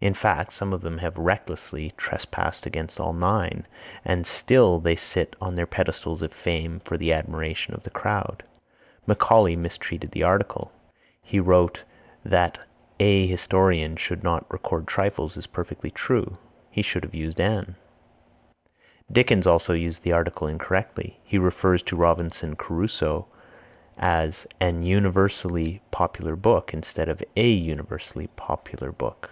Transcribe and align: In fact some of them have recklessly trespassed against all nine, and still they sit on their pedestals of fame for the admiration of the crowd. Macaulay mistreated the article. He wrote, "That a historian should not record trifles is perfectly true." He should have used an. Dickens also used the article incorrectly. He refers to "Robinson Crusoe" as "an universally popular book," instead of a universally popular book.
In 0.00 0.14
fact 0.14 0.52
some 0.52 0.72
of 0.72 0.82
them 0.82 0.98
have 0.98 1.18
recklessly 1.18 1.92
trespassed 1.96 2.66
against 2.66 3.00
all 3.00 3.12
nine, 3.12 3.66
and 4.04 4.28
still 4.28 4.78
they 4.78 4.94
sit 4.94 5.34
on 5.40 5.56
their 5.56 5.66
pedestals 5.66 6.22
of 6.22 6.32
fame 6.32 6.78
for 6.84 6.96
the 6.96 7.12
admiration 7.12 7.74
of 7.74 7.82
the 7.82 7.90
crowd. 7.90 8.44
Macaulay 9.08 9.56
mistreated 9.56 10.12
the 10.12 10.22
article. 10.22 10.70
He 11.20 11.40
wrote, 11.40 11.82
"That 12.24 12.58
a 13.00 13.26
historian 13.26 13.96
should 13.96 14.22
not 14.22 14.46
record 14.52 14.86
trifles 14.86 15.36
is 15.36 15.48
perfectly 15.48 15.90
true." 15.90 16.36
He 16.70 16.80
should 16.82 17.02
have 17.02 17.12
used 17.16 17.40
an. 17.40 17.74
Dickens 19.10 19.48
also 19.48 19.72
used 19.72 20.04
the 20.04 20.12
article 20.12 20.46
incorrectly. 20.46 21.18
He 21.24 21.38
refers 21.38 21.82
to 21.82 21.96
"Robinson 21.96 22.54
Crusoe" 22.54 23.26
as 23.96 24.46
"an 24.60 24.84
universally 24.84 25.82
popular 25.90 26.36
book," 26.36 26.72
instead 26.72 27.08
of 27.08 27.20
a 27.36 27.48
universally 27.48 28.28
popular 28.36 28.92
book. 28.92 29.30